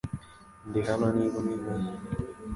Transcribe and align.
Ndi 0.67 0.79
hano 0.87 1.05
niba 1.15 1.35
unkeneye. 1.41 1.89